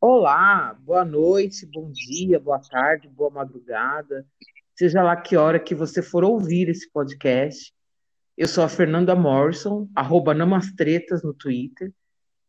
[0.00, 4.24] Olá, boa noite, bom dia, boa tarde, boa madrugada,
[4.72, 7.74] seja lá que hora que você for ouvir esse podcast.
[8.36, 11.92] Eu sou a Fernanda Morrison, arroba Namastretas no Twitter,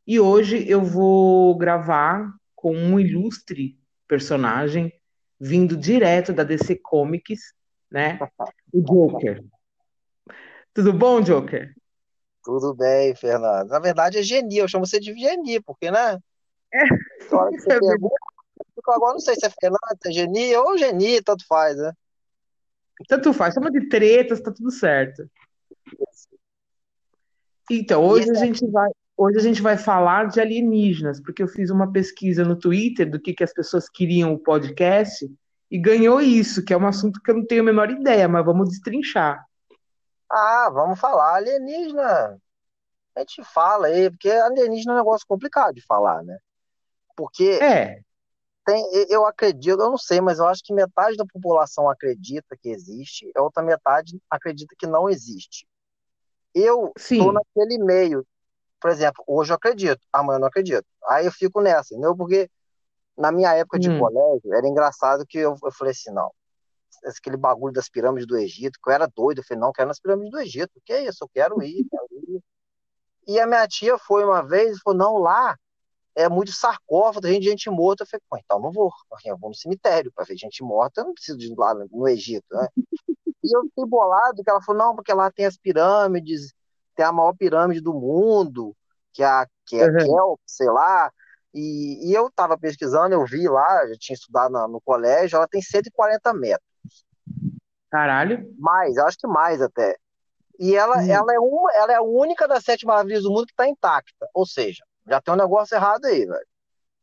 [0.05, 3.75] e hoje eu vou gravar com um ilustre
[4.07, 4.93] personagem
[5.39, 7.55] vindo direto da DC Comics,
[7.89, 8.19] né?
[8.71, 9.43] O Joker.
[10.71, 11.73] Tudo bom, Joker?
[12.43, 13.69] Tudo bem, Fernando.
[13.69, 16.19] Na verdade é Geni, eu chamo você de Geni, porque, né?
[16.73, 18.15] É, que você é pergunta,
[18.87, 21.93] agora não sei se é Fernando, é Geni ou Geni, tanto faz, né?
[23.07, 25.29] Tanto faz, chama de tretas, tá tudo certo.
[27.71, 31.69] Então, hoje a gente vai, hoje a gente vai falar de alienígenas, porque eu fiz
[31.69, 35.29] uma pesquisa no Twitter do que, que as pessoas queriam o podcast
[35.69, 38.43] e ganhou isso, que é um assunto que eu não tenho a menor ideia, mas
[38.43, 39.45] vamos destrinchar.
[40.31, 42.39] ah, vamos falar alienígena.
[43.15, 46.37] A gente fala aí, porque alienígena é um negócio complicado de falar, né?
[47.19, 48.01] Porque É,
[48.65, 52.69] tem, eu acredito, eu não sei, mas eu acho que metade da população acredita que
[52.69, 55.67] existe, a outra metade acredita que não existe.
[56.53, 57.21] Eu sim.
[57.33, 58.25] naquele meio,
[58.81, 60.85] por exemplo, hoje eu acredito, amanhã eu não acredito.
[61.09, 62.15] Aí eu fico nessa, entendeu?
[62.17, 62.49] Porque
[63.17, 66.31] na minha época de Hum, colégio, era engraçado que eu, eu falei assim, não,
[67.05, 69.99] aquele bagulho das pirâmides do Egito, que eu era doido, eu falei, não, quero nas
[69.99, 72.43] pirâmides do Egito, que é isso, eu quero ir, quero ir.
[73.27, 75.57] E a minha tia foi uma vez e falou, não, lá
[76.19, 78.03] é muito sarcófago, tem gente morta.
[78.03, 78.91] Eu falei, pô, então não vou,
[79.25, 82.07] eu vou no cemitério para ver gente morta, eu não preciso de ir lá no,
[82.07, 82.67] Egito, né?
[83.41, 86.53] E eu fiquei bolado, que ela falou, não, porque lá tem as pirâmides,
[86.93, 88.75] tem a maior pirâmide do mundo,
[89.13, 89.89] que é a, que é.
[89.93, 91.09] Kelp, sei lá,
[91.53, 95.47] e, e eu estava pesquisando, eu vi lá, eu tinha estudado na- no colégio, ela
[95.47, 96.67] tem 140 metros,
[97.89, 98.53] Caralho.
[98.57, 99.95] mais, eu acho que mais até.
[100.59, 103.45] E ela, Hum, ela, é uma, ela é a única das sete maravilhas do mundo
[103.45, 106.47] que está intacta, ou seja, já tem um negócio errado aí, velho.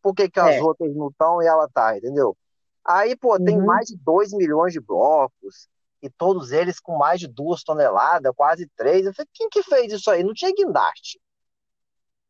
[0.02, 0.62] Por que, que as é.
[0.62, 2.36] outras não estão e ela tá, entendeu?
[2.84, 3.66] Aí, pô, tem Uhum.
[3.66, 5.68] mais de 2 milhões de blocos,
[6.02, 9.04] e todos eles com mais de duas toneladas, quase três.
[9.06, 10.22] Eu falei, quem que fez isso aí?
[10.22, 11.20] Não tinha guindaste.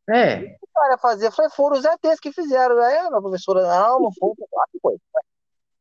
[0.09, 0.55] É.
[0.61, 2.79] O cara ia fazer, eu falei, foram os ETs que fizeram.
[2.79, 4.31] Aí a professora, não, não foi.
[4.57, 4.97] Ah, que foi.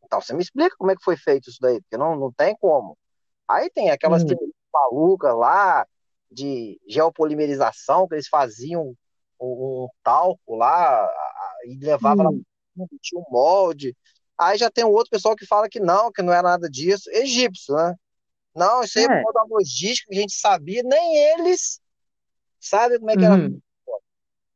[0.04, 2.56] Então você me explica como é que foi feito isso daí, porque não, não tem
[2.56, 2.98] como.
[3.48, 4.28] Aí tem aquelas Uhum.
[4.28, 5.86] teorias malucas lá
[6.30, 8.94] de geopolimerização, que eles faziam
[9.40, 11.08] um, um talco lá
[11.64, 12.42] e levava lá, Sim.
[13.00, 13.96] tinha um molde.
[14.38, 17.10] Aí já tem um outro pessoal que fala que não, que não é nada disso.
[17.10, 17.94] Egípcio, né?
[18.54, 19.32] Não, isso aí é por É.
[19.32, 21.80] da logística que a gente sabia, nem eles
[22.60, 23.34] sabem como é que era.
[23.34, 23.60] Uhum.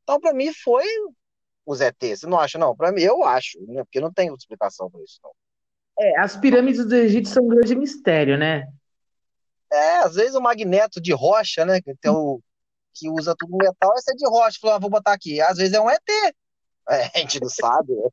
[0.03, 0.85] Então, para mim, foi
[1.65, 2.21] os ETs.
[2.21, 2.75] Você não acha, não?
[2.75, 3.85] Para mim, eu acho, né?
[3.85, 5.31] Porque não tem outra explicação para isso, não.
[5.99, 8.67] É, as pirâmides do Egito são um grande mistério, né?
[9.71, 11.81] É, às vezes o magneto de rocha, né?
[11.81, 12.41] Que, tem o,
[12.95, 14.59] que usa tudo metal, esse é de rocha.
[14.61, 15.41] Falou, ah, vou botar aqui.
[15.41, 16.03] Às vezes é um ET.
[16.89, 18.09] É, a gente não sabe, né?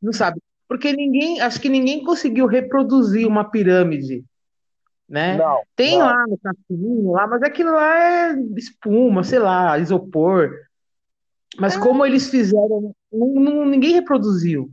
[0.00, 0.40] Não sabe.
[0.68, 4.24] Porque ninguém, acho que ninguém conseguiu reproduzir uma pirâmide,
[5.08, 5.36] né?
[5.36, 6.06] Não, Tem não.
[6.06, 10.50] lá no cassino, lá, mas aquilo lá é espuma, sei lá, isopor.
[11.58, 14.70] Mas como eles fizeram, não- não- ninguém reproduziu.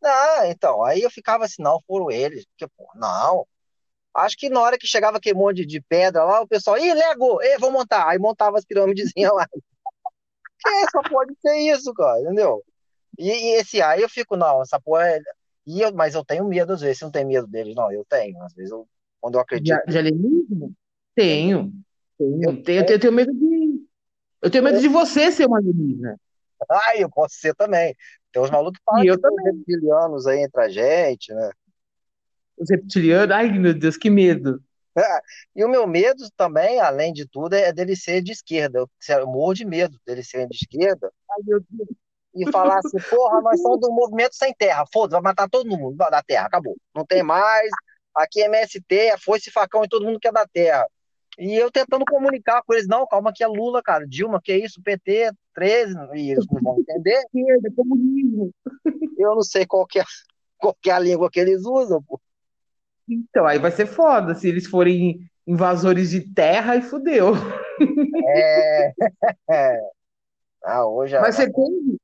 [0.00, 2.44] Não, então, aí eu ficava assim, não, foram eles.
[2.46, 3.46] Porque, pô, não.
[4.14, 6.92] Acho que na hora que chegava aquele monte de, de pedra lá, o pessoal, ih,
[6.92, 8.08] Lego, ê, vou montar.
[8.08, 9.46] Aí montava as pirâmidezinhas lá.
[9.48, 9.60] Que
[10.92, 12.62] só pode ser isso, cara, entendeu?
[13.18, 15.20] E, e esse aí eu fico, não, essa porra é...
[15.64, 16.98] E eu, mas eu tenho medo às vezes.
[16.98, 17.74] Você não tem medo deles?
[17.76, 18.42] Não, eu tenho.
[18.42, 18.86] Às vezes, eu,
[19.20, 20.66] quando eu De, acredito, de alienígena?
[20.66, 20.72] eu,
[21.14, 21.72] Tenho,
[22.18, 23.86] eu, tenho, tenho, eu tenho, eu tenho medo de,
[24.42, 26.18] eu tenho medo de você ser uma alienígena.
[26.68, 27.94] ah, eu posso ser também.
[28.32, 29.44] Tem uns malucos que falam eu uns também.
[29.46, 31.50] reptilianos aí entre a gente, né?
[32.62, 34.62] Os reptilianos, ai meu Deus, que medo.
[35.56, 38.78] E o meu medo também, além de tudo, é dele ser de esquerda.
[39.08, 41.88] Eu, morro de medo dele ser de esquerda Ai meu Deus.
[42.34, 45.96] e falar assim, porra, nós somos do movimento sem terra, foda-se, vai matar todo mundo
[45.96, 46.76] da terra, acabou.
[46.94, 47.70] Não tem mais,
[48.14, 50.86] aqui é MST, é foice facão e todo mundo que é da terra.
[51.38, 54.58] E eu tentando comunicar com eles, não, calma que é Lula, cara, Dilma, que é
[54.58, 57.24] isso, PT, 13, e eles não vão entender.
[57.34, 58.50] Esquerda, comunismo.
[59.16, 60.04] Eu não sei qual que é,
[60.58, 62.20] qual que é a língua que eles usam, pô.
[63.12, 67.34] Então, aí vai ser foda se eles forem invasores de terra e fudeu.
[68.26, 68.92] É.
[70.64, 71.98] Ah, hoje, Mas você tem,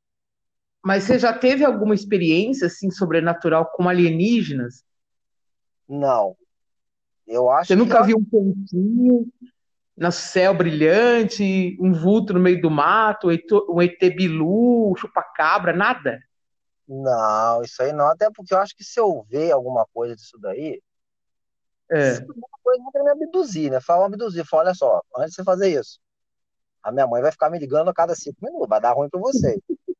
[0.84, 4.84] mas você já teve alguma experiência assim sobrenatural com alienígenas?
[5.88, 6.36] não,
[7.26, 9.26] eu Você acho que nunca viu um pontinho
[9.96, 14.96] no céu brilhante, um vulto no meio do mato, um ET um ET bilu, um
[14.96, 16.20] chupacabra, nada?
[16.86, 20.38] Não, isso aí não, até porque eu acho que se eu ver alguma coisa disso
[20.40, 20.80] daí,
[21.88, 22.20] se É.
[22.20, 23.80] alguma coisa me abduzir, né?
[23.80, 26.00] Fala, abduzir, fala, olha só, antes de você fazer isso,
[26.82, 29.20] a minha mãe vai ficar me ligando a cada cinco minutos, vai dar ruim pra
[29.20, 29.58] você.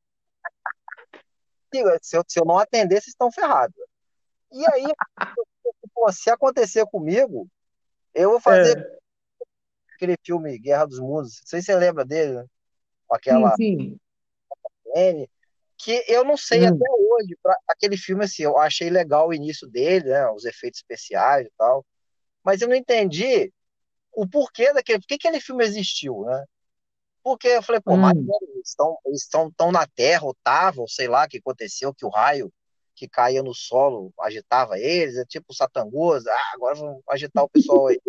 [2.02, 3.76] se eu, se eu não atender, vocês estão ferrados.
[4.52, 4.87] E aí,
[5.94, 7.49] pô, se acontecer comigo,
[8.14, 8.99] eu vou fazer É.
[9.94, 11.41] aquele filme Guerra dos Mundos.
[11.41, 12.46] Não sei se você lembra dele, né?
[13.06, 13.99] Com aquela Sim,
[14.94, 15.29] sim.
[15.78, 17.36] Que eu não sei Hum, até hoje.
[17.42, 20.28] pra- aquele filme, assim, eu achei legal o início dele, né?
[20.30, 21.86] Os efeitos especiais e tal.
[22.44, 23.52] Mas eu não entendi
[24.12, 25.00] o porquê daquele.
[25.00, 26.44] Por que aquele filme existiu, né?
[27.22, 28.28] Porque eu falei, pô, mas hum.
[28.42, 32.06] eles estão eles estão tão na Terra, ou estavam, sei lá o que aconteceu, que
[32.06, 32.52] o raio
[32.94, 37.88] que caía no solo agitava eles, é tipo Satangosa, ah, agora vamos agitar o pessoal
[37.88, 38.00] aí.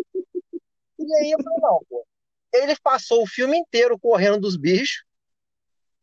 [0.97, 2.05] E aí eu falei, não, pô.
[2.53, 5.03] Ele passou o filme inteiro correndo dos bichos,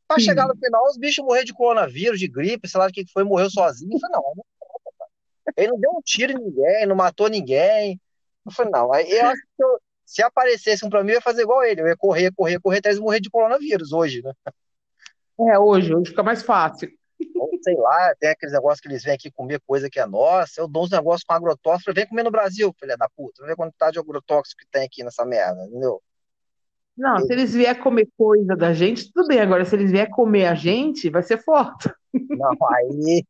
[0.06, 3.04] pra chegar no final, os bichos morreram de coronavírus, de gripe, sei lá o que
[3.12, 3.92] foi, morreu sozinho.
[3.94, 4.44] Eu falei, não, não.
[5.56, 8.00] Ele não deu um tiro em ninguém, não matou ninguém.
[8.44, 11.20] Eu falei, não, aí eu acho que eu- se aparecesse um pra mim, eu ia
[11.20, 14.32] fazer igual ele, eu ia correr, correr, correr, até eles morrer de coronavírus hoje, né?
[15.40, 16.90] É, hoje, hoje fica mais fácil.
[17.34, 20.60] Ou sei lá, tem aqueles negócios que eles vêm aqui comer coisa que é nossa.
[20.60, 23.42] Eu dou uns negócios com agrotóxico, vem comer no Brasil, filha da puta.
[23.42, 26.02] Vem ver quanto tá de agrotóxico que tem aqui nessa merda, entendeu?
[26.96, 29.40] Não, se eles vier comer coisa da gente, tudo bem.
[29.40, 33.24] Agora, se eles vier comer a gente, vai ser foto, Não, aí.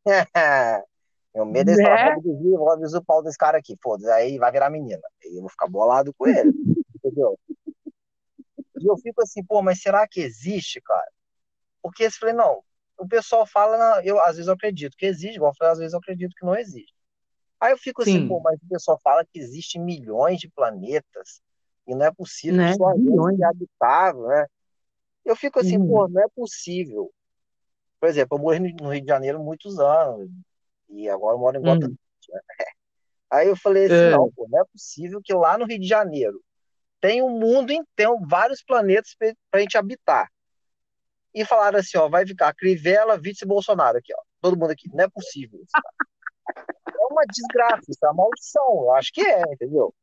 [1.35, 2.21] Meu medo é falar, né?
[2.23, 5.01] desvio, vou avisar o pau desse cara aqui, foda-se, aí vai virar menina.
[5.23, 6.51] Aí eu vou ficar bolado com ele,
[6.95, 7.37] entendeu?
[8.79, 11.11] E eu fico assim, pô, mas será que existe, cara?
[11.81, 12.63] Porque eu falei, não,
[12.97, 15.93] o pessoal fala, eu às vezes eu acredito que existe, igual eu falei, às vezes
[15.93, 16.95] eu acredito que não existe.
[17.59, 21.41] Aí eu fico assim, pô, Sim, mas o pessoal fala que existem milhões de planetas
[21.87, 22.73] e não é possível que né?
[22.75, 24.45] só a gente seja habitável, né?
[25.23, 26.09] Eu fico assim, pô, Uhum.
[26.09, 27.11] não é possível.
[27.99, 30.29] Por exemplo, eu morei no Rio de Janeiro muitos anos
[30.89, 31.89] e agora eu moro em Gotham.
[31.89, 31.97] Hum.
[32.29, 32.41] né?
[33.29, 35.87] Aí eu falei assim, É, não, pô, não é possível que lá no Rio de
[35.87, 36.41] Janeiro
[37.01, 40.29] tem um mundo inteiro, vários planetas pra pra gente habitar.
[41.33, 44.21] E falaram assim, ó, vai ficar Crivella, Vice e Bolsonaro aqui, ó.
[44.41, 44.89] Todo mundo aqui.
[44.93, 45.71] Não é possível isso.
[46.87, 48.83] É uma desgraça, isso é uma maldição.
[48.83, 49.93] Eu acho que é, entendeu?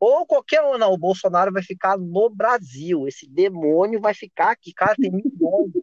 [0.00, 0.92] Ou qualquer um, não.
[0.92, 3.08] O Bolsonaro vai ficar no Brasil.
[3.08, 4.72] Esse demônio vai ficar aqui.
[4.72, 5.82] Cara, tem milhões de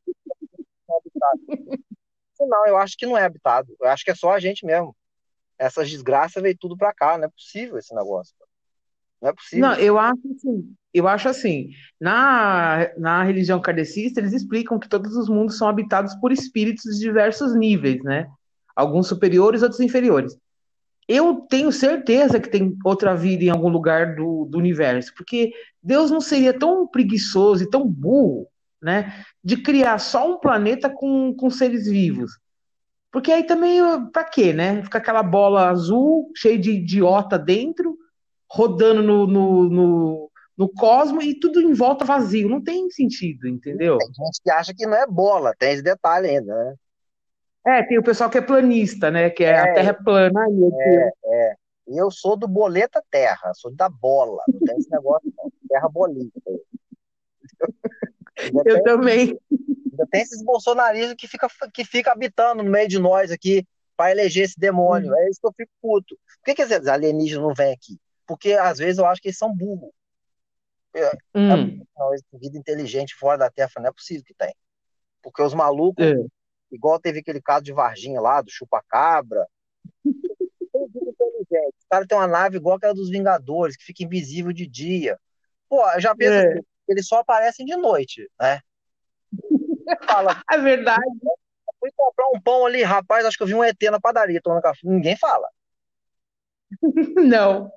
[2.40, 3.76] não eu acho que não é habitado.
[3.80, 4.96] Eu acho que é só a gente mesmo.
[5.58, 7.18] Essas desgraças veio tudo pra cá.
[7.18, 8.36] Não é possível esse negócio.
[9.22, 9.68] Não é possível.
[9.68, 11.70] Não, eu acho assim, eu acho assim,
[12.00, 17.00] na, na religião kardecista, eles explicam que todos os mundos são habitados por espíritos de
[17.00, 18.28] diversos níveis, né?
[18.76, 20.38] Alguns superiores, outros inferiores.
[21.08, 26.10] Eu tenho certeza que tem outra vida em algum lugar do, do universo, porque Deus
[26.10, 28.48] não seria tão preguiçoso e tão burro,
[28.82, 32.32] né, de criar só um planeta com, com seres vivos.
[33.16, 33.80] Porque aí também,
[34.12, 34.84] pra quê, né?
[34.84, 37.98] Fica aquela bola azul, cheia de idiota dentro,
[38.52, 42.50] rodando no, no, no, no cosmo e tudo em volta vazio.
[42.50, 43.98] Não tem sentido, entendeu?
[44.00, 45.54] Tem gente que acha que não é bola.
[45.58, 46.76] Tem esse detalhe ainda, né?
[47.66, 49.30] É, tem o pessoal que é planista, né?
[49.30, 50.46] Que é a É, Terra é plana.
[50.50, 50.74] Deus.
[50.74, 51.56] é, é.
[51.88, 53.54] E eu sou do boleta terra.
[53.54, 54.42] Sou da bola.
[54.48, 55.52] Não tem esse negócio, não.
[55.70, 56.40] Terra bolita.
[58.38, 59.40] Ainda Eu tem também.
[59.52, 63.66] Ainda tem esses bolsonaristas que fica, que fica habitando no meio de nós aqui
[63.96, 65.14] para eleger esse demônio.
[65.16, 66.16] É isso que eu fico puto.
[66.16, 67.98] Por que, que esses alienígenas não vêm aqui?
[68.28, 69.92] Porque às vezes eu acho que eles são burros.
[70.94, 74.54] É, Hum, Não, vida inteligente fora da Terra, não é possível que tem.
[75.22, 76.16] Porque os malucos, é.
[76.76, 79.48] Igual teve aquele caso de Varginha lá, do chupacabra.
[80.74, 85.18] Os caras têm uma nave igual aquela dos Vingadores, que fica invisível de dia.
[85.70, 86.54] Pô, eu já penso É.
[86.54, 88.60] assim, eles só aparecem de noite, né?
[90.06, 91.02] Fala, É verdade.
[91.80, 94.62] fui comprar um pão ali, rapaz, acho que eu vi um ET na padaria tomando
[94.62, 94.80] café.
[94.84, 95.48] Ninguém fala.
[97.16, 97.72] Não.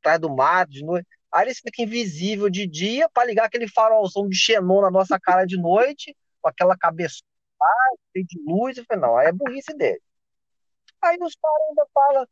[0.00, 1.06] Atrás do mato, de noite.
[1.32, 5.44] Aí eles ficam invisível de dia para ligar aquele farolzão de xenon na nossa cara
[5.44, 7.18] de noite, com aquela cabeça
[8.12, 8.76] cheia de luz.
[8.78, 10.00] Eu falei, não, aí é burrice dele.
[11.02, 12.26] Aí os caras ainda falam,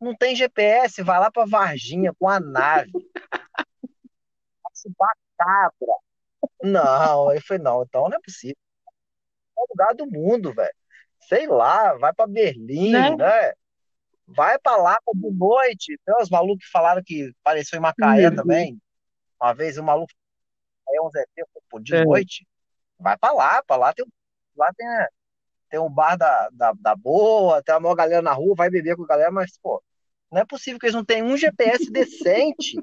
[0.00, 2.90] não tem GPS, vai lá pra Varginha com a nave.
[4.74, 5.94] Chupacabra.
[6.62, 8.56] Não, eu falei, não, então não é possível.
[9.58, 10.74] É o lugar do mundo, velho.
[11.28, 13.14] Sei lá, vai pra Berlim, Né?
[13.16, 13.52] né?
[14.26, 15.98] Vai pra lá de noite.
[16.04, 18.36] Tem uns malucos que falaram que apareceu em Macaé Deus.
[18.36, 18.80] também.
[19.40, 20.12] Uma vez um maluco
[20.88, 21.10] é um
[21.68, 22.04] pô, de É.
[22.04, 22.46] noite.
[22.98, 24.08] Vai pra lá, pra lá tem, um-
[24.56, 24.86] lá tem,
[25.70, 28.96] tem um bar da, da, da boa, tem uma maior galera na rua, vai beber
[28.96, 29.82] com a galera, mas, pô,
[30.30, 32.76] não é possível que eles não tenham um GPS decente.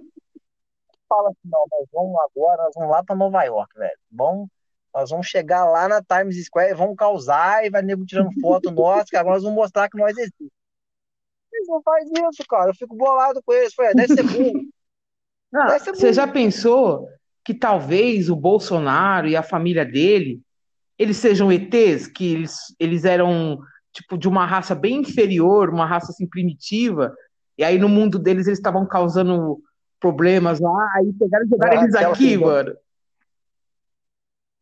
[1.08, 3.98] Fala assim, não, nós vamos agora, nós vamos lá pra Nova York, velho.
[4.12, 4.48] Bom,
[4.94, 9.06] nós vamos chegar lá na Times Square, vamos causar e vai nego tirando foto nossa,
[9.06, 10.52] que agora nós vamos mostrar que nós existimos.
[11.54, 12.70] Eles não fazem isso, cara.
[12.70, 13.74] Eu fico bolado com eles.
[13.74, 14.62] Falei, deve ser burro.
[15.52, 16.14] Não, Deve ser você burro.
[16.14, 17.10] já pensou
[17.44, 20.42] que talvez o Bolsonaro e a família dele
[20.98, 23.60] eles sejam ETs, que eles, eles eram
[23.94, 27.16] tipo de uma raça bem inferior, uma raça assim primitiva,
[27.58, 29.60] e aí no mundo deles eles estavam causando
[30.00, 32.76] problemas lá, aí pegaram e jogaram ah, eles aqui, mano.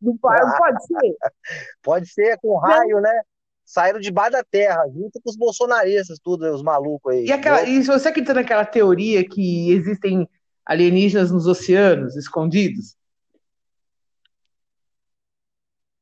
[0.00, 1.16] Não pode, ah, pode ser.
[1.82, 3.22] Pode ser com raio, né?
[3.64, 7.26] Saíram debaixo da terra, junto com os bolsonaristas, tudo, os malucos aí.
[7.26, 10.28] E, aquela, e você acredita naquela teoria que existem
[10.64, 12.95] alienígenas nos oceanos, escondidos?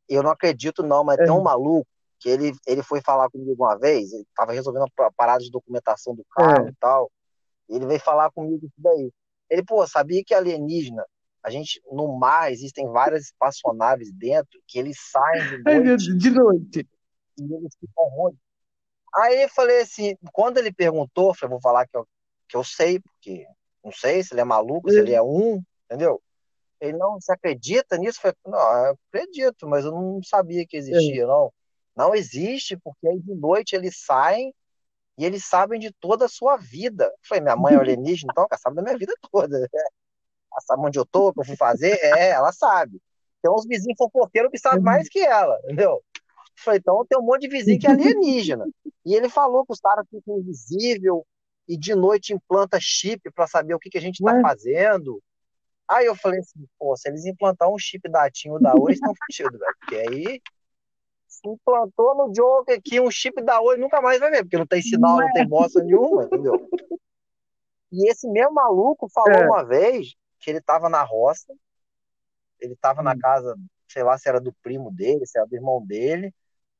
[0.09, 1.25] Eu não acredito, não, mas é.
[1.25, 1.87] tem um maluco
[2.19, 6.15] que ele, ele foi falar comigo uma vez, ele estava resolvendo a parada de documentação
[6.15, 6.71] do carro é.
[6.71, 7.11] e tal.
[7.69, 9.11] E ele veio falar comigo isso daí.
[9.51, 11.05] Ele, pô, sabia que alienígena
[11.45, 16.17] a gente, no mar, existem várias espaçonaves dentro que eles saem de noite.
[16.17, 16.89] de noite.
[17.39, 18.39] E eles ficam onde?
[19.15, 22.09] Aí eu falei assim, quando ele perguntou, eu falei, vou falar que eu,
[22.49, 23.47] que eu sei, porque
[23.85, 26.23] não sei se ele é maluco, se ele é um, entendeu?
[26.81, 28.19] Ele não se acredita nisso?
[28.19, 31.52] Eu falei, não, eu acredito, mas eu não sabia que existia, não.
[31.97, 34.52] Não existe, porque aí de noite eles saem
[35.16, 37.04] e eles sabem de toda a sua vida.
[37.04, 39.57] Eu falei, minha mãe é alienígena, então ela sabe da minha vida toda.
[40.54, 41.99] Ela sabe onde eu tô, o que eu fui fazer?
[42.00, 43.02] É, ela sabe.
[43.43, 46.00] Tem uns vizinhos fofoqueiros que sabem mais que ela, entendeu?
[46.57, 48.64] Falei, então tem um monte de vizinho que é alienígena.
[49.04, 51.26] E ele falou que os caras ficam invisível
[51.69, 55.21] e de noite implanta chip para saber o que, que a gente está fazendo.
[55.88, 58.93] Aí eu falei assim, pô, se eles implantar um chip da TIM ou da Oi,
[58.93, 59.76] eles estão fodidos, velho.
[59.81, 60.43] Porque aí
[61.26, 64.67] se implantou no jogo aqui um chip da Oi, nunca mais vai ver, porque não
[64.67, 66.69] tem sinal, não tem bosta nenhuma, entendeu?
[67.93, 69.47] E esse mesmo maluco falou é.
[69.47, 71.53] uma vez que ele tava na roça,
[72.61, 73.05] ele tava hum.
[73.05, 73.55] na casa,
[73.88, 76.33] sei lá se era do primo dele, se era do irmão dele.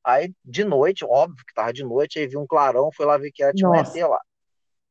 [0.03, 3.31] Aí, de noite, óbvio que tava de noite, aí viu um clarão, foi lá ver
[3.31, 4.21] que era tinha um ET lá.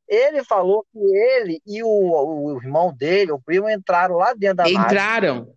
[0.07, 4.69] Ele falou que ele e o, o, irmão dele, o primo, entraram lá dentro da
[4.69, 4.87] entraram.
[4.91, 4.95] nave.
[4.95, 5.57] Entraram.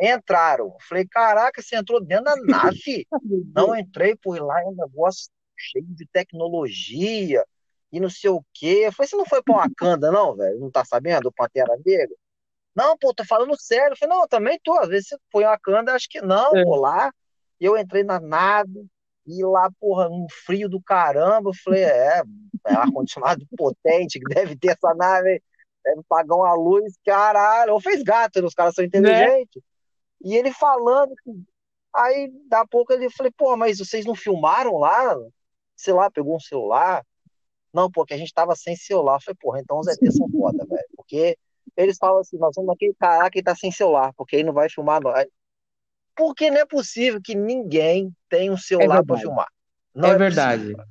[0.00, 0.76] Entraram.
[0.88, 3.06] Falei, caraca, você entrou dentro da nave?
[3.54, 7.44] Não entrei, por lá é um negócio cheio de tecnologia
[7.92, 8.84] e não sei o quê.
[8.86, 10.58] Eu falei, você não foi pra Wakanda, não, velho?
[10.58, 11.28] Não tá sabendo?
[11.28, 12.14] O Pantera Negra?
[12.74, 13.92] Não, pô, tô falando sério.
[13.92, 14.78] Eu falei, não, eu também tô.
[14.78, 16.62] Às vezes você foi em Wakanda, acho que não, é.
[16.62, 17.12] pô, lá.
[17.60, 18.86] Eu entrei na nave,
[19.30, 21.50] e lá, porra, um frio do caramba.
[21.50, 22.22] Eu falei, é,
[22.66, 25.42] é ar-condicionado potente que deve ter essa nave,
[25.84, 27.74] deve pagar uma luz, caralho.
[27.74, 28.46] Ou fez gato, né?
[28.46, 29.56] os caras são inteligentes.
[29.56, 29.62] Né?
[30.22, 31.14] E ele falando,
[31.94, 35.16] aí, da pouco ele falei, pô, mas vocês não filmaram lá?
[35.76, 37.04] Sei lá, pegou um celular.
[37.72, 39.16] Não, porque a gente tava sem celular.
[39.16, 40.88] Eu falei, porra, então os ETs são foda, velho.
[40.96, 41.38] Porque
[41.76, 44.68] eles falam assim, nós vamos naquele cara que tá sem celular, porque aí não vai
[44.68, 45.26] filmar nós.
[46.14, 49.48] Porque não é possível que ninguém tenha um celular é para filmar.
[49.94, 50.62] Não é, é verdade.
[50.62, 50.84] Possível.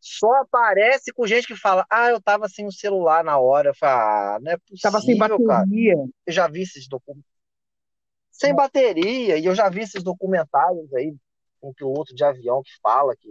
[0.00, 3.70] Só aparece com gente que fala, ah, eu tava sem o celular na hora.
[3.70, 5.94] Eu falo, ah, não é possível, tava sem bateria.
[5.96, 6.08] Cara.
[6.26, 7.28] Eu já vi esses documentos.
[8.30, 11.16] Sem bateria, e eu já vi esses documentários aí,
[11.62, 13.30] um piloto de avião que fala que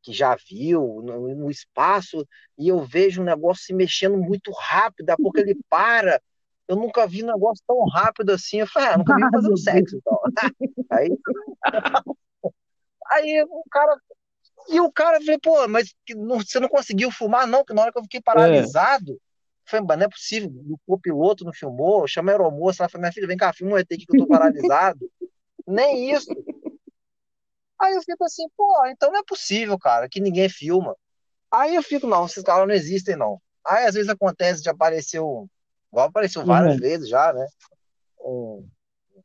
[0.00, 5.10] que já viu no, no, espaço e eu vejo um negócio se mexendo muito rápido,
[5.10, 6.20] a pouco ele para.
[6.68, 8.58] Eu nunca vi um negócio tão rápido assim.
[8.60, 10.20] Eu falei, ah, nunca vi fazendo sexo, então.
[10.90, 11.18] aí,
[13.10, 13.96] aí o cara.
[14.70, 17.64] E o cara, falei, pô, mas não, você não conseguiu filmar, não?
[17.64, 19.16] Que na hora que eu fiquei paralisado, é.
[19.64, 20.52] falei, mas não é possível,
[20.86, 23.78] o piloto não filmou, chama a aeromoça, ela falou, minha filha, vem cá, filma um
[23.78, 25.10] ET que eu tô paralisado.
[25.66, 26.28] Nem isso.
[27.80, 30.94] Aí eu fico assim, pô, então não é possível, cara, que ninguém filma.
[31.50, 33.40] Aí eu fico, não, esses caras não existem, não.
[33.64, 35.46] Aí às vezes acontece de aparecer um.
[35.90, 36.80] Igual apareceu várias uhum.
[36.80, 37.46] vezes já, né?
[38.20, 38.68] Um,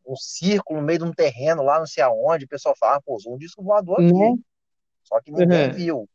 [0.05, 3.01] um círculo no meio de um terreno lá, não sei aonde, o pessoal fala, ah,
[3.01, 4.13] pô, um disco voador aqui.
[4.13, 4.41] Uhum.
[5.03, 5.74] Só que ninguém uhum.
[5.74, 6.10] viu.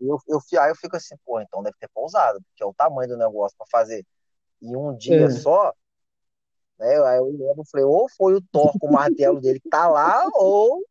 [0.00, 3.08] Eu, eu, aí eu fico assim, pô, então deve ter pousado, porque é o tamanho
[3.10, 4.04] do negócio para fazer
[4.62, 5.30] em um dia é.
[5.30, 5.74] só,
[6.78, 7.02] né?
[7.04, 10.26] Aí eu lembro, falei, ou foi o Thor com o martelo dele que tá lá,
[10.34, 10.82] ou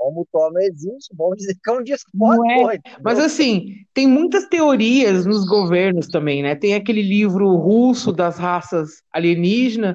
[0.00, 2.10] como o Thor não existe, vamos dizer que é um disco
[2.50, 2.78] é.
[3.04, 6.54] Mas assim, tem muitas teorias nos governos também, né?
[6.54, 9.94] Tem aquele livro russo das raças alienígenas,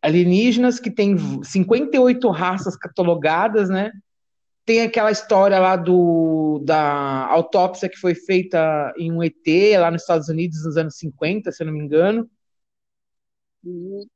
[0.00, 3.90] alienígenas que tem 58 raças catalogadas, né?
[4.64, 9.34] Tem aquela história lá do, da autópsia que foi feita em um ET
[9.80, 12.30] lá nos Estados Unidos nos anos 50, se eu não me engano.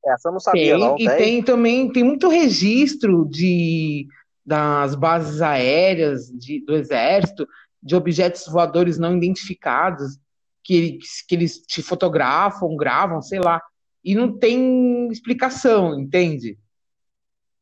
[0.06, 0.96] Essa eu não sabia, tem, não.
[0.96, 4.06] E tem também, tem muito registro de,
[4.48, 7.46] das bases aéreas de, do Exército,
[7.82, 10.18] de objetos voadores não identificados,
[10.64, 13.62] que, que eles te fotografam, gravam, sei lá,
[14.02, 16.58] e não tem explicação, entende?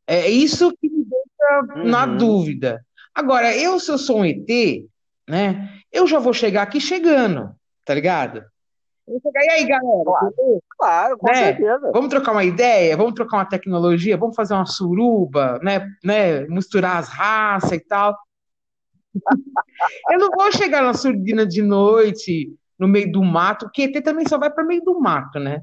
[0.07, 1.89] É isso que me deixa uhum.
[1.89, 2.87] na dúvida.
[3.13, 4.49] Agora, eu, se eu sou um ET,
[5.29, 7.53] né, eu já vou chegar aqui chegando,
[7.85, 8.45] tá ligado?
[9.09, 10.05] E aí, galera?
[10.05, 11.35] Claro, claro com né?
[11.35, 11.91] certeza.
[11.93, 12.97] Vamos trocar uma ideia?
[12.97, 14.17] Vamos trocar uma tecnologia?
[14.17, 15.89] Vamos fazer uma suruba, né?
[16.03, 16.41] né?
[16.49, 18.17] Misturar as raças e tal.
[20.11, 24.27] Eu não vou chegar na surdina de noite, no meio do mato, porque ET também
[24.29, 25.63] só vai para meio do mato, né?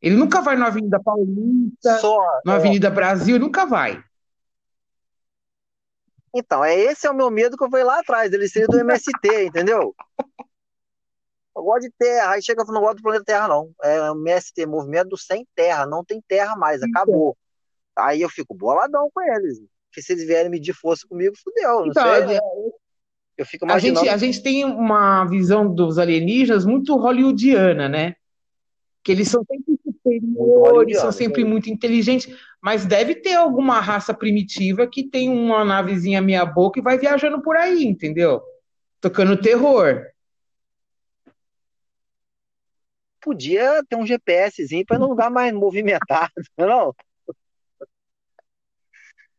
[0.00, 2.56] Ele nunca vai na Avenida Paulista, Só, na é.
[2.56, 4.02] Avenida Brasil, nunca vai.
[6.34, 8.32] Então, é esse é o meu medo que eu vou ir lá atrás.
[8.32, 9.94] Ele seria do MST, entendeu?
[11.56, 12.32] Eu gosto de terra.
[12.32, 13.70] Aí chega e fala, não gosto do planeta Terra, não.
[13.82, 15.86] É o MST, Movimento do Sem Terra.
[15.86, 17.36] Não tem terra mais, acabou.
[17.96, 19.60] Aí eu fico boladão com eles.
[19.88, 21.86] Porque se eles vierem medir força comigo, fudeu.
[21.86, 22.40] Então, sei, a- né?
[23.36, 24.10] Eu fico A gente, imaginando.
[24.14, 28.14] a gente tem uma visão dos alienígenas muito hollywoodiana, né?
[29.02, 31.48] Que eles são sempre superiores, são sempre aí.
[31.48, 36.82] muito inteligentes, mas deve ter alguma raça primitiva que tem uma navezinha meia boca e
[36.82, 38.40] vai viajando por aí, entendeu?
[39.00, 40.06] Tocando terror.
[43.22, 46.94] Podia ter um GPSzinho para ir num lugar mais movimentado, não?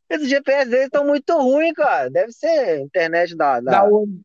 [0.10, 2.10] Esses GPS deles estão muito ruins, cara.
[2.10, 4.22] Deve ser internet da, da, Da onde?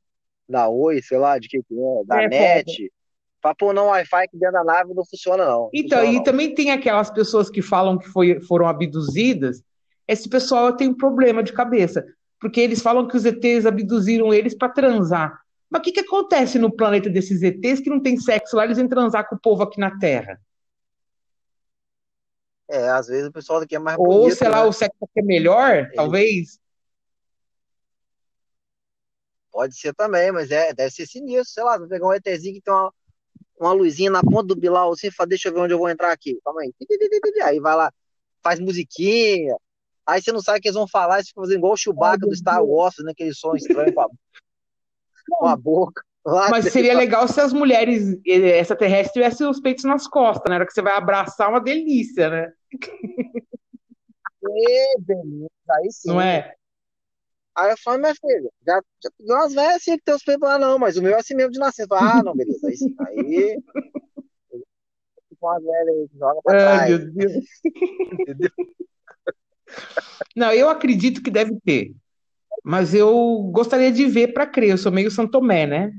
[0.49, 2.93] da Oi, sei lá, de que que é, da É, NET.
[3.41, 5.61] Pra pôr não Wi-Fi aqui dentro da nave não funciona, não.
[5.63, 6.23] Não Então, funciona, e não.
[6.25, 9.63] também tem aquelas pessoas que falam que foi- foram abduzidas.
[10.07, 12.05] Esse pessoal tem um problema de cabeça,
[12.41, 15.41] porque eles falam que os ETs abduziram eles para transar.
[15.71, 18.79] Mas o que, que acontece no planeta desses ETs que não tem sexo lá, eles
[18.79, 20.41] vêm transar com o povo aqui na Terra?
[22.69, 24.69] É, às vezes o pessoal daqui é mais Ou, bonito, sei lá, né?
[24.69, 26.59] o sexo aqui é melhor, talvez.
[29.51, 32.61] Pode ser também, mas é, deve ser sinistro, sei lá, vai pegar um ETzinho que
[32.61, 32.93] tem uma,
[33.59, 36.13] uma luzinha na ponta do Bilal, assim, fala, deixa eu ver onde eu vou entrar
[36.13, 36.39] aqui.
[36.45, 36.73] Calma aí.
[37.43, 37.93] Aí vai lá,
[38.43, 39.57] faz musiquinha.
[40.07, 42.27] Aí você não sabe o que eles vão falar, você fica fazendo igual o Chewbacca
[42.27, 43.13] do Star Wars, né?
[43.13, 44.09] Aquele som estranho com a,
[45.31, 46.03] com a boca.
[46.51, 50.51] Mas seria legal se as mulheres eh, extraterrestres tivessem os peitos nas costas, né?
[50.51, 52.53] Na hora que você vai abraçar, uma delícia, né?
[54.45, 56.09] Ê, beleza, aí sim.
[56.09, 56.55] Não é?
[57.57, 60.49] Aí eu falo, minha filha, já, já peguei umas velhas assim que tem os peitos
[60.49, 61.87] lá, não, mas o meu é assim mesmo de nascer.
[61.89, 62.95] Falo, ah, não, beleza, aí sim.
[63.01, 63.59] Aí.
[65.29, 66.89] Fica umas velhas aí que joga pra Ai, trás.
[66.89, 67.45] meu Deus.
[68.13, 68.51] Entendeu?
[70.35, 71.95] Não, eu acredito que deve ter.
[72.69, 74.69] Mas eu gostaria de ver para crer.
[74.69, 75.91] Eu sou meio Santomé, né?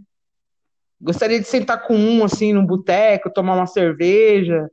[1.02, 4.70] Gostaria de sentar com um assim num boteco, tomar uma cerveja,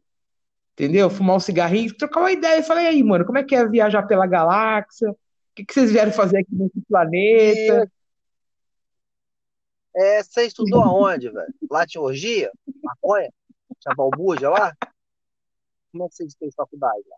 [0.75, 1.09] entendeu?
[1.09, 2.59] Fumar um cigarrinho, trocar uma ideia.
[2.61, 5.11] E falei, aí, mano, como é que é viajar pela galáxia?
[5.11, 5.17] O
[5.55, 7.91] que que vocês vieram fazer aqui nesse planeta?
[9.97, 11.55] É, você estudou aonde, velho?
[11.71, 12.51] Lá tinha orgia?
[12.83, 13.33] Maconha?
[13.81, 14.77] Tinha balbúrdia lá?
[15.93, 17.17] Como é que você fez faculdade lá?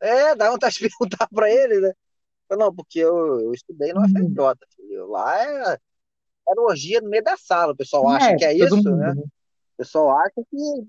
[0.00, 1.92] É, dá vontade de perguntar pra ele, né?
[2.50, 5.06] Eu, Não, porque eu, eu estudei no FRJ, filho.
[5.08, 5.78] Lá é,
[6.48, 7.72] era orgia no meio da sala.
[7.72, 9.12] O pessoal acha que é isso, mundo, né?
[9.12, 9.30] O
[9.76, 10.86] pessoal acha que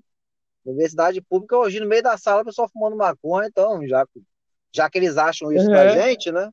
[0.64, 4.06] universidade pública é orgia no meio da sala, o pessoal fumando maconha, então, já,
[4.72, 5.88] já que eles acham isso da Uhum.
[5.90, 6.50] gente, né?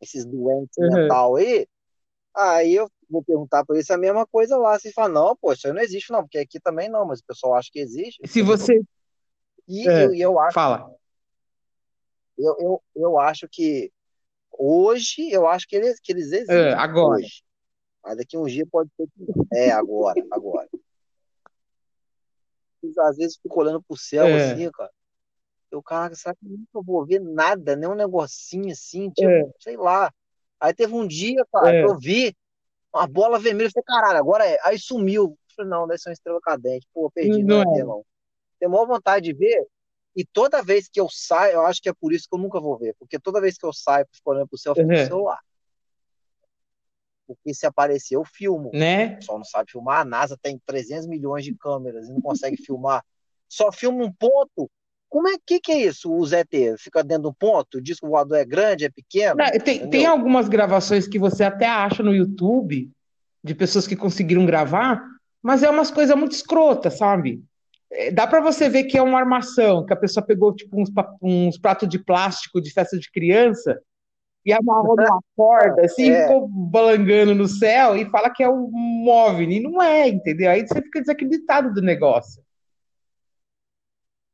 [0.00, 0.86] Esses doentes Uhum.
[0.88, 1.66] mental aí,
[2.34, 4.78] aí eu vou perguntar pra eles se é a mesma coisa lá.
[4.78, 7.24] Você fala, não, pô, isso aí não existe, não, porque aqui também não, mas o
[7.24, 8.26] pessoal acha que existe.
[8.26, 8.82] Se você.
[9.66, 10.04] E É.
[10.04, 10.94] eu, eu acho, Fala.
[12.38, 13.92] eu, eu, eu acho que
[14.58, 16.56] hoje, eu acho que eles, que eles existem.
[16.56, 17.18] É, agora.
[17.20, 17.42] Hoje.
[18.02, 19.32] Mas daqui a um dia pode ser que.
[19.54, 20.68] É, agora, agora.
[23.00, 24.52] Às vezes eu fico olhando pro céu É.
[24.52, 24.90] assim, cara.
[25.70, 29.50] Eu, caraca, será que eu nunca vou ver nada, nem um negocinho assim, tipo, É.
[29.60, 30.10] sei lá.
[30.58, 31.84] Aí teve um dia, cara, É.
[31.84, 32.34] que eu vi
[32.94, 34.58] uma bola vermelha, eu falei, caralho, agora é.
[34.64, 35.24] Aí sumiu.
[35.24, 36.86] Eu falei, não, deve ser uma estrela cadente.
[36.94, 37.84] Pô, perdi, não, Não é é.
[37.84, 38.04] não.
[38.58, 39.66] Tenho maior vontade de ver.
[40.18, 42.58] E toda vez que eu saio, eu acho que é por isso que eu nunca
[42.58, 42.92] vou ver.
[42.98, 45.06] Porque toda vez que eu saio, fico olhando pro céu, eu fico no Uhum.
[45.06, 45.38] celular.
[47.24, 48.72] Porque se aparecer, eu filmo.
[48.74, 49.10] Né?
[49.14, 50.00] Pessoal não sabe filmar.
[50.00, 53.04] A NASA tem 300 milhões de câmeras e não consegue filmar.
[53.48, 54.68] Só filma um ponto.
[55.08, 56.76] Como é que, que é isso, o ZT?
[56.78, 57.78] Fica dentro de um ponto?
[57.78, 59.36] O disco voador é grande, é pequeno?
[59.36, 62.90] Não, tem, tem algumas gravações que você até acha no YouTube
[63.44, 65.00] de pessoas que conseguiram gravar,
[65.40, 67.40] mas é umas coisas muito escrotas, sabe?
[67.90, 70.90] É, Dá pra você ver que é uma armação, que a pessoa pegou tipo uns,
[71.22, 73.80] uns pratos de plástico de festa de criança
[74.44, 76.22] e amarrou numa corda, assim, É.
[76.22, 79.56] ficou balangando no céu e fala que é um OVNI.
[79.56, 80.50] E não é, entendeu?
[80.50, 82.42] Aí você fica desacreditado do negócio.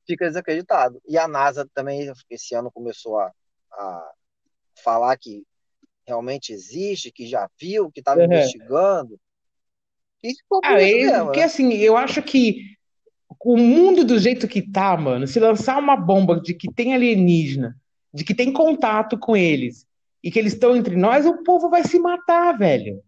[0.06, 1.00] Fica desacreditado.
[1.08, 3.32] E a NASA também, esse ano, começou a,
[3.72, 4.12] a
[4.84, 5.42] falar que
[6.06, 8.26] realmente existe, que já viu, que estava Uhum.
[8.26, 9.18] investigando.
[10.22, 11.44] E ficou por Ah, isso eu- mesmo, porque né?
[11.44, 12.73] assim, eu acho que
[13.40, 17.76] o mundo do jeito que tá, mano, se lançar uma bomba de que tem alienígena,
[18.12, 19.86] de que tem contato com eles
[20.22, 23.02] e que eles estão entre nós, o povo vai se matar, velho.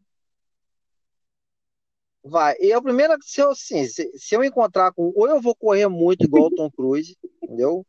[2.24, 2.56] Vai.
[2.60, 5.12] E a primeira, se eu, assim, se, se eu encontrar com.
[5.14, 7.86] Ou eu vou correr muito igual o Tom Cruise, entendeu?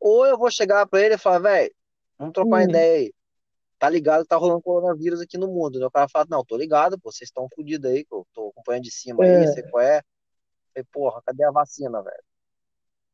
[0.00, 1.74] Ou eu vou chegar pra ele e falar, velho,
[2.18, 3.14] vamos trocar uma Hum, ideia aí.
[3.78, 5.86] Tá ligado que tá rolando coronavírus aqui no mundo, né?
[5.86, 8.84] O cara fala, não, tô ligado, pô, vocês estão fodidos aí, que eu tô acompanhando
[8.84, 10.02] de cima aí, sei é, qual é.
[10.72, 12.24] Falei, porra, cadê a vacina, velho?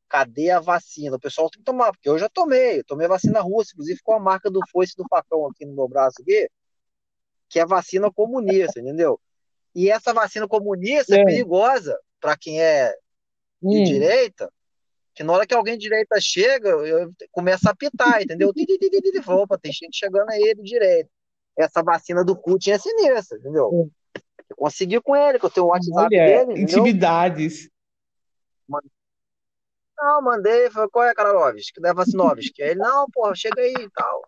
[0.08, 1.16] Cadê a vacina?
[1.16, 4.00] O pessoal tem que tomar, porque eu já tomei, eu tomei a vacina russa, inclusive
[4.02, 6.48] com a marca do foice do facão aqui no meu braço aqui,
[7.48, 9.20] que é vacina comunista, entendeu?
[9.74, 12.90] E essa vacina comunista é é, perigosa para quem é
[13.62, 14.50] de hum, direita,
[15.14, 18.52] que na hora que alguém de direita chega, eu começa a apitar, entendeu?
[19.42, 21.10] Opa, tem gente chegando aí de direita.
[21.56, 23.90] Essa vacina do Putin é sinistra, entendeu?
[24.50, 24.52] É.
[24.52, 27.68] Eu consegui com ele, que eu tenho o WhatsApp Olha, dele, intimidades.
[30.00, 31.80] Não, mandei, falei, qual é, Karalovski?
[31.80, 32.62] Da Vacinovski.
[32.62, 34.22] Aí ele, não, porra, chega aí e tal.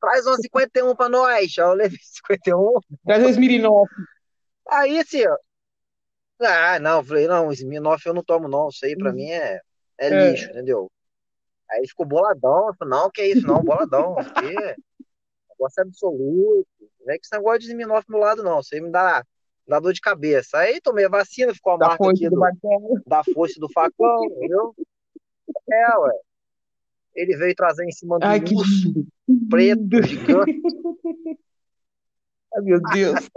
[0.00, 1.34] Traz uma 51 pra nós.
[1.34, 2.74] Aí eu levei 51.
[3.04, 3.90] Traz a Smirnoff.
[4.68, 5.36] Aí, assim, ó.
[6.42, 8.68] Ah, não, falei, não, Smirnoff eu não tomo, não.
[8.68, 9.60] Isso aí pra mim é,
[9.98, 10.90] é lixo, É, entendeu?
[11.70, 12.68] Aí ficou boladão.
[12.68, 14.14] Eu falei, não, que isso, não, boladão.
[14.14, 14.76] Porque
[15.50, 16.89] negócio é absoluto.
[17.04, 18.60] Não é que esse negócio de do meu lado, não.
[18.60, 19.24] Isso aí me dá,
[19.66, 20.58] dá dor de cabeça.
[20.58, 22.40] Aí tomei a vacina, ficou a da marca aqui do
[23.06, 24.74] da foice do facão, entendeu?
[25.70, 26.12] É, ué.
[27.14, 28.92] Ele veio trazer em cima do Ai, que urso
[29.48, 30.60] preto, gigante.
[32.54, 33.30] Ai, meu Deus.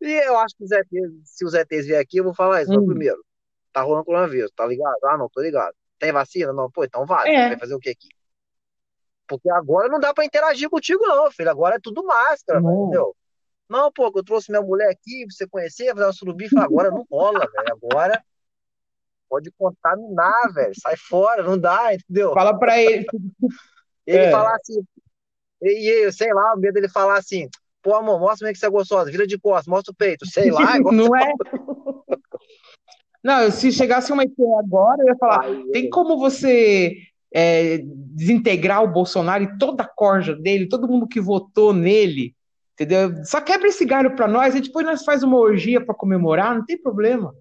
[0.00, 2.72] E eu acho que os ETs, se os ETs vier aqui, eu vou falar isso.
[2.72, 2.86] Hum.
[2.86, 3.24] primeiro,
[3.72, 5.04] tá rolando coronavírus, tá ligado?
[5.04, 5.74] Ah, não, tô ligado.
[5.98, 6.52] Tem vacina?
[6.52, 7.24] Não, pô, então vai.
[7.24, 8.08] Vai É, fazer o que aqui?
[9.28, 11.50] Porque agora não dá pra interagir contigo, não, filho.
[11.50, 12.82] Agora é tudo máscara, não.
[12.82, 13.16] entendeu?
[13.68, 16.48] Não, pô, que eu trouxe minha mulher aqui, pra você conhecer, fazer uma surubim.
[16.48, 17.78] Falei, Agora não rola, velho.
[17.82, 18.22] Agora
[19.28, 20.72] pode contaminar, velho.
[20.80, 22.32] Sai fora, não dá, entendeu?
[22.32, 23.04] Fala pra ele.
[24.06, 24.86] Ele É, falar assim,
[25.60, 27.48] e eu sei lá, o medo dele falar assim,
[27.82, 30.24] pô, amor, mostra como é que você é gostosa, vira de costas, mostra o peito,
[30.26, 31.32] sei lá, igual não é?
[33.24, 36.96] Não, se chegasse uma ideia agora, eu ia falar: tem Aí, como você
[37.32, 42.34] é, desintegrar o Bolsonaro e toda a corja dele, todo mundo que votou nele,
[42.74, 43.24] entendeu?
[43.24, 46.64] Só quebra esse galho pra nós e depois nós faz uma orgia pra comemorar, não
[46.64, 47.34] tem problema.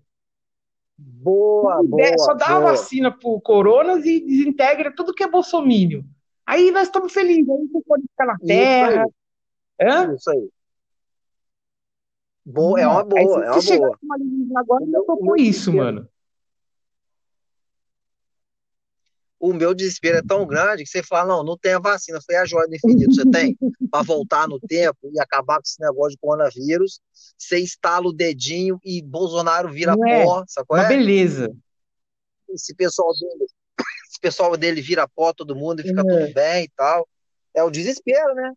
[0.97, 2.71] Boa, Der- Só boa, dá a boa.
[2.71, 6.05] vacina pro Coronas e desintegra tudo que é bolsomínio.
[6.45, 9.03] Aí nós estamos felizes, aí você pode ficar na Isso terra.
[9.03, 9.09] aí,
[9.81, 10.13] Hã?
[10.15, 10.49] isso aí.
[12.45, 13.99] Boa, é uma Não, aí se boa, é uma boa.
[14.55, 16.07] agora, eu tô com isso, mano.
[19.49, 22.19] O meu desespero é tão grande que você fala, não, não tem a vacina.
[22.25, 23.13] Foi a joia do infinito.
[23.13, 23.55] Você tem
[23.91, 26.99] para voltar no tempo e acabar com esse negócio de coronavírus.
[27.37, 30.23] Você estala o dedinho e Bolsonaro vira Não é?
[30.25, 30.87] pó, Uma é?
[30.87, 31.55] beleza.
[32.49, 33.45] Esse pessoal dele,
[34.09, 36.33] esse pessoal dele vira pó todo mundo e fica tudo É.
[36.33, 37.07] bem e tal.
[37.53, 38.51] É o desespero, né?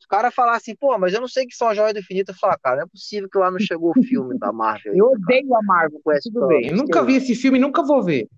[0.00, 2.30] Os caras falar assim, pô, mas eu não sei que são a joia do infinito.
[2.30, 5.10] Eu falo, cara, não é possível que lá não chegou o filme da Marvel Eu
[5.10, 5.18] cara.
[5.22, 6.68] odeio a Marvel, mas conhece tudo bem.
[6.68, 8.28] Eu nunca vi esse filme e nunca vou ver.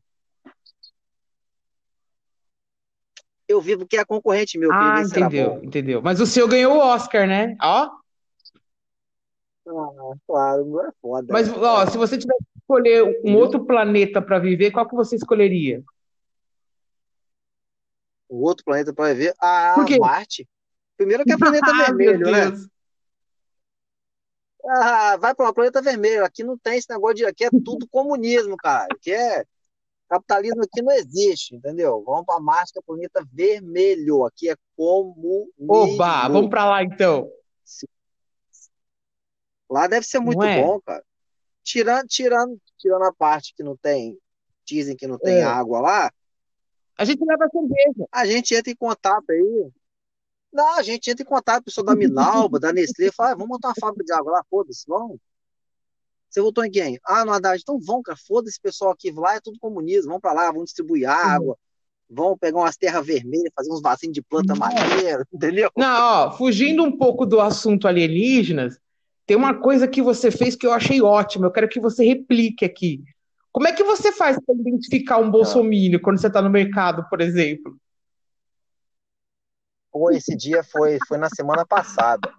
[3.50, 6.00] Eu vi porque é concorrente meu, Ah, entendeu, entendeu.
[6.00, 7.56] Mas o seu ganhou o Oscar, né?
[7.60, 7.90] Ó.
[9.66, 11.54] Ah, claro, não é foda, Mas, né?
[11.58, 13.38] ó, se você tivesse que escolher um Entendeu?
[13.40, 15.82] outro planeta para viver, qual que você escolheria?
[18.28, 19.34] O outro planeta para ver.
[19.40, 19.98] Ah, Por quê?
[19.98, 20.48] Marte.
[20.96, 22.52] Primeiro que é planeta Ah, vermelho, né?
[24.68, 26.24] Ah, vai para o planeta vermelho.
[26.24, 27.26] Aqui não tem esse negócio de.
[27.26, 28.86] Aqui é tudo comunismo, cara.
[28.92, 29.44] Aqui é.
[30.10, 32.02] Capitalismo aqui não existe, entendeu?
[32.04, 34.24] Vamos para Marte, que é planeta vermelho.
[34.24, 37.30] Aqui é Oba, vamos para lá então.
[39.70, 40.60] Lá deve ser muito é?
[40.60, 41.04] bom, cara.
[41.62, 44.18] Tirando, tirando, tirando a parte que não tem.
[44.64, 45.42] Dizem que não tem É.
[45.44, 46.10] água lá,
[46.98, 48.08] A gente leva cerveja.
[48.10, 49.70] a gente entra em contato aí.
[50.52, 53.34] Não, a gente entra em contato com o pessoal da Minalba, da Nestlé, fala, ah,
[53.34, 55.20] vamos montar uma fábrica de água lá, foda-se, vamos.
[56.30, 56.98] Você votou em quem?
[57.04, 57.60] Ah, no Haddad.
[57.60, 60.66] Então vão, cara, foda-se esse pessoal aqui, lá é tudo comunismo, vamos pra lá, vamos
[60.66, 61.56] distribuir água,
[62.08, 65.70] vão pegar umas terras vermelhas, fazer uns vasinhos de planta maneiro, entendeu?
[65.76, 68.78] Não, ó, fugindo um pouco do assunto alienígenas,
[69.26, 71.46] tem uma coisa que você fez que eu achei ótima.
[71.46, 73.02] Eu quero que você replique aqui.
[73.52, 77.20] Como é que você faz para identificar um bolsomínio quando você está no mercado, por
[77.20, 77.76] exemplo?
[79.92, 82.32] Pô, esse dia foi, foi na semana passada.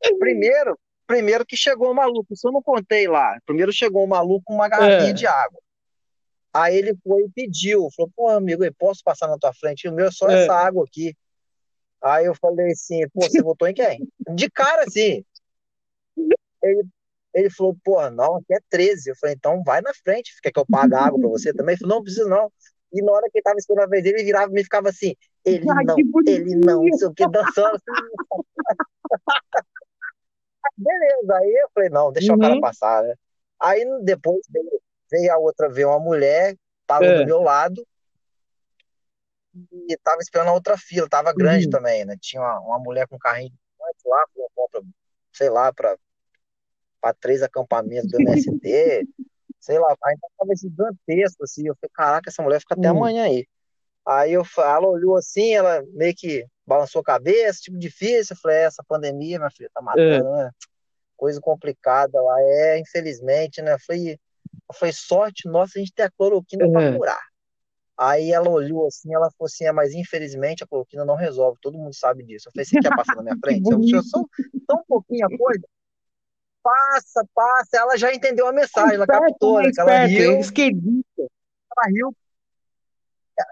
[0.18, 0.78] Primeiro,
[1.10, 3.36] primeiro que chegou o maluco, isso eu não contei lá.
[3.44, 5.12] Primeiro chegou o maluco com uma garrafinha É.
[5.12, 5.60] de água.
[6.54, 9.88] Aí ele foi e pediu, falou, pô, amigo, eu posso passar na tua frente?
[9.88, 10.44] O meu é só É.
[10.44, 11.16] essa água aqui.
[12.00, 14.08] Aí eu falei assim, pô, você votou em quem?
[14.36, 15.24] De cara, assim.
[16.62, 16.84] Ele,
[17.34, 19.10] ele falou, pô, não, aqui é 13.
[19.10, 21.72] Eu falei, então vai na frente, quer que eu pague a água pra você também?
[21.72, 22.52] Ele falou, não, precisa não.
[22.92, 24.88] E na hora que ele tava esperando a vez dele, ele virava e me ficava
[24.88, 25.96] assim, ele Ai, não,
[26.26, 27.84] ele não, não sei o que, dançando assim.
[30.80, 31.36] beleza.
[31.36, 32.60] Aí eu falei, não, deixa o cara Uhum.
[32.60, 33.14] passar, né?
[33.60, 37.12] Aí depois veio, veio a outra, veio uma mulher, tava É.
[37.20, 37.86] do meu lado,
[39.88, 41.70] e tava esperando a outra fila, tava grande Uhum.
[41.70, 42.16] também, né?
[42.20, 44.82] Tinha uma, uma mulher com carrinho de monte lá, com compra,
[45.32, 45.96] sei lá, para
[47.20, 49.06] três acampamentos do MST,
[49.60, 51.66] sei lá, ainda tava gigantesco, assim.
[51.66, 52.96] Eu falei, caraca, essa mulher fica até Uhum.
[52.96, 53.46] amanhã aí.
[54.06, 58.34] Aí eu, ela olhou assim, ela meio que balançou a cabeça, tipo, difícil.
[58.34, 60.50] Eu falei, "É, essa pandemia, minha filha, tá matando, né?
[61.16, 63.74] Coisa complicada lá, é, infelizmente, né?
[63.74, 66.96] Eu falei, eu falei, sorte nossa, a gente tem a cloroquina pra É.
[66.96, 67.20] curar.
[67.98, 71.76] Aí ela olhou assim, ela falou assim, é, mas infelizmente a cloroquina não resolve, todo
[71.76, 72.48] mundo sabe disso.
[72.48, 73.70] Eu falei, você quer passar na minha frente?
[73.70, 73.96] Eu, bonito.
[73.96, 74.24] eu só
[74.66, 75.60] tão pouquinha coisa,
[76.62, 77.76] passa, passa.
[77.76, 79.66] Ela já entendeu a mensagem, ela Esperto, captou, né?
[79.66, 79.72] né?
[79.76, 81.22] Ela riu, é esquerdista.
[81.76, 82.16] ela riu,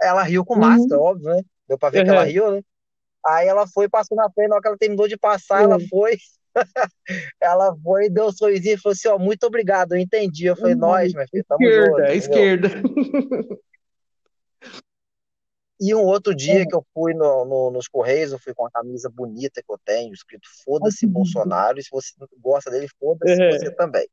[0.03, 0.61] ela riu com Uhum.
[0.61, 1.43] máscara, óbvio, né?
[1.67, 2.29] Deu pra ver que ela Uhum.
[2.29, 2.63] riu, né?
[3.27, 5.89] Aí ela foi, passou na frente, na hora que ela terminou de passar, ela Uhum.
[5.89, 6.17] foi,
[7.41, 10.47] ela foi, deu um sorrisinho e falou assim, ó, muito obrigado, eu entendi.
[10.47, 10.81] Eu falei, Uhum.
[10.81, 12.19] nós, minha filha, tamo junto, Esquerda, entendeu?
[12.19, 13.69] esquerda.
[15.81, 16.69] E um outro dia Uhum.
[16.69, 19.79] que eu fui no, no- nos Correios, eu fui com uma camisa bonita que eu
[19.85, 21.15] tenho, escrito Foda-se lindo.
[21.15, 23.75] Bolsonaro, e se você gosta dele, foda-se você É.
[23.77, 24.09] também.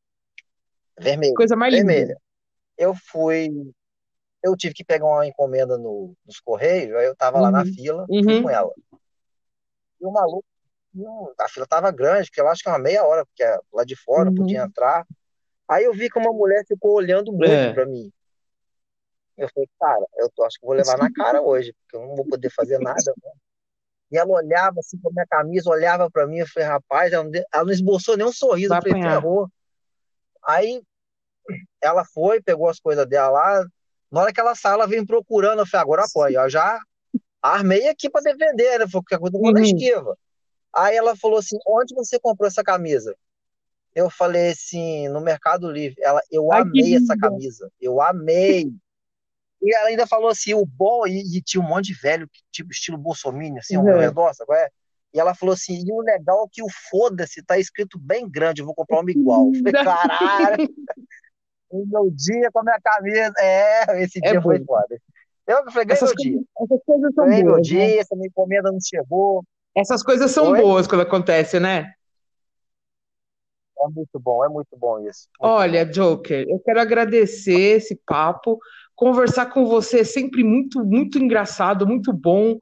[0.99, 1.87] Vermelha, Coisa mais linda.
[1.91, 2.17] vermelha.
[2.77, 3.49] Eu fui,
[4.45, 7.73] eu tive que pegar uma encomenda no- nos Correios, aí eu tava lá na Uhum.
[7.73, 8.43] fila, fui Uhum.
[8.43, 8.71] com ela.
[9.99, 10.45] E o maluco,
[11.39, 13.95] a fila tava grande, porque eu acho que é uma meia hora, porque lá de
[13.95, 14.67] fora não podia Uhum.
[14.67, 15.05] entrar.
[15.67, 17.73] Aí eu vi que uma mulher ficou olhando muito É.
[17.73, 18.11] pra mim.
[19.37, 22.15] Eu falei, cara, eu tô- acho que vou levar na cara hoje, porque eu não
[22.15, 23.13] vou poder fazer nada.
[23.23, 23.31] né?
[24.11, 27.31] E ela olhava assim pra minha camisa, olhava pra mim, eu falei, rapaz, ela não,
[27.53, 28.69] ela não esboçou nem um sorriso.
[28.69, 29.49] Vai Eu falei, ferrou.
[30.43, 30.81] Aí
[31.81, 33.65] ela foi, pegou as coisas dela lá.
[34.11, 35.59] Na hora que ela saiu, ela veio procurando.
[35.59, 36.39] Eu falei, agora eu apoio.
[36.39, 36.79] Eu já
[37.41, 38.85] armei aqui pra defender, né?
[38.91, 39.65] Porque vou na Uhum.
[39.65, 40.17] esquiva.
[40.73, 43.15] Aí ela falou assim: onde você comprou essa camisa?
[43.93, 45.95] Eu falei assim, no Mercado Livre.
[46.01, 47.71] Ela, eu Ai, amei essa camisa.
[47.79, 48.73] Eu amei.
[49.61, 52.71] E ela ainda falou assim, o bom, e, e tinha um monte de velho, tipo
[52.71, 53.97] estilo Bolsonaro, assim, Uhum.
[53.97, 54.69] redor, sabe qual é?
[55.13, 58.61] E ela falou assim, e o legal é que o foda-se tá escrito bem grande,
[58.61, 59.47] eu vou comprar uma igual.
[59.47, 60.57] Eu falei, caralho,
[61.81, 63.33] o meu dia com a minha camisa.
[63.39, 64.99] É, esse É dia foi foda.
[65.47, 66.41] Eu falei, ganhei Essas meu dia.
[66.61, 67.87] essas coisas são Ganhei meu boas, né?
[67.87, 69.43] dia, essa minha encomenda não chegou.
[69.75, 70.61] Essas coisas são Oi?
[70.61, 71.93] boas quando acontecem, né?
[73.79, 75.27] É muito bom, é muito bom isso.
[75.39, 75.85] Muito Olha.
[75.85, 78.57] Joker, eu quero agradecer esse papo.
[78.95, 82.57] Conversar com você é sempre muito, muito engraçado, muito bom.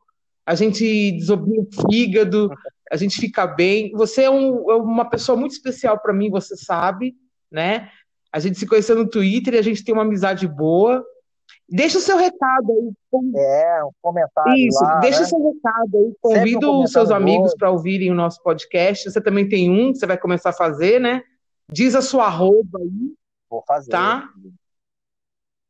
[0.46, 2.50] A gente desobria o fígado,
[2.92, 3.92] a gente fica bem.
[3.92, 7.16] Você é, um- é uma pessoa muito especial para mim, você sabe,
[7.52, 7.90] né?
[8.34, 11.06] A gente se conheceu no Twitter e a gente tem uma amizade boa.
[11.70, 12.92] Deixa o seu recado aí.
[13.36, 15.28] É, um comentário Isso, lá, deixa o né?
[15.28, 16.04] seu recado aí.
[16.04, 16.20] Sempre um
[16.60, 19.10] Convido os seus amigos para ouvirem o nosso podcast.
[19.10, 21.24] Você também tem um que você vai começar a fazer, né?
[21.72, 23.14] Diz a sua arroba aí,
[23.50, 23.92] Vou fazer.
[23.92, 24.30] tá?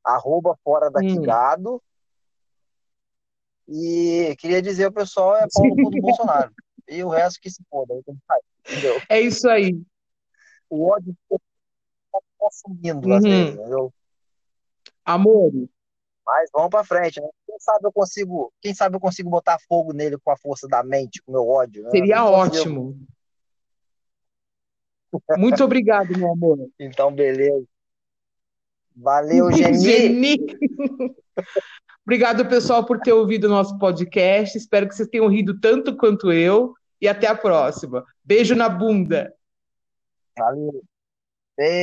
[0.04, 1.22] Arroba fora daqui Hum.
[1.22, 1.82] gado.
[3.68, 6.52] E queria dizer ao pessoal é pau no do Bolsonaro.
[6.88, 7.94] E o resto que se foda.
[8.68, 9.02] Entendeu?
[9.10, 9.80] É isso aí.
[10.70, 11.16] O ódio
[12.44, 13.30] consumindo às Uhum.
[13.30, 13.94] vezes, entendeu?
[15.06, 15.52] Amor,
[16.26, 17.28] Mas vamos pra frente, né?
[17.46, 20.82] Quem sabe eu consigo, quem sabe eu consigo botar fogo nele com a força da
[20.82, 21.90] mente, com o meu ódio, né?
[21.92, 22.98] seria ótimo.
[25.38, 26.70] Muito obrigado, meu amor.
[26.80, 27.66] Então, beleza.
[28.96, 29.80] Valeu, Geni.
[29.82, 30.38] Geni.
[32.06, 34.58] Obrigado, pessoal, por ter ouvido o nosso podcast.
[34.58, 36.74] Espero que vocês tenham rido tanto quanto eu.
[37.02, 38.06] E até a próxima.
[38.24, 39.34] Beijo na bunda.
[40.38, 40.82] Valeu.